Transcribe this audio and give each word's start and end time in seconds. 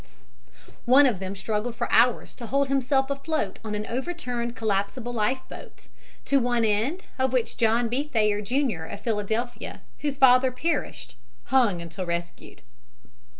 One 0.85 1.05
of 1.05 1.19
them 1.19 1.35
struggled 1.35 1.75
for 1.75 1.87
hours 1.91 2.33
to 2.37 2.47
hold 2.47 2.69
himself 2.69 3.11
afloat 3.11 3.59
on 3.63 3.75
an 3.75 3.85
overturned 3.85 4.55
collapsible 4.55 5.13
life 5.13 5.43
boat, 5.47 5.85
to 6.25 6.39
one 6.39 6.65
end 6.65 7.03
of 7.19 7.31
which 7.31 7.55
John 7.55 7.87
B. 7.87 8.07
Thayer, 8.07 8.41
Jr., 8.41 8.85
of 8.85 8.99
Philadelphia, 9.01 9.81
whose 9.99 10.17
father 10.17 10.51
perished, 10.51 11.17
hung 11.43 11.83
until 11.83 12.07
rescued. 12.07 12.63